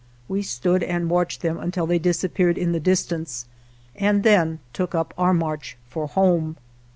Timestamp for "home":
6.07-6.57